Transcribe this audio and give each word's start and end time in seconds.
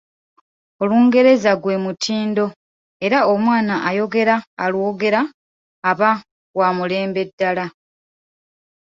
Olungereza 0.83 1.51
gwe 1.61 1.75
mutindo 1.85 2.45
era 3.05 3.19
omwana 3.33 3.73
ayogera 3.89 4.35
alwogera 4.63 5.21
aba 5.89 6.11
wa 6.57 6.67
mulembe 6.77 7.21
ddala. 7.29 7.65